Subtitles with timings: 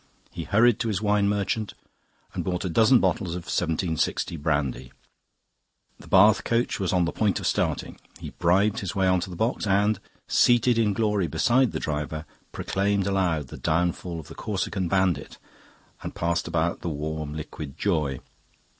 [0.31, 1.75] He hurried to his wine merchant
[2.33, 4.91] and bought a dozen bottles of 1760 brandy.
[5.99, 9.29] The Bath coach was on the point of starting; he bribed his way on to
[9.29, 14.33] the box and, seated in glory beside the driver, proclaimed aloud the downfall of the
[14.33, 15.37] Corsican bandit
[16.01, 18.21] and passed about the warm liquid joy.